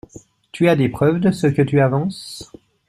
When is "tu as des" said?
0.51-0.89